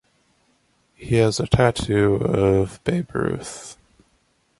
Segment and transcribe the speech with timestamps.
[0.95, 3.77] He has a tattoo of Babe Ruth.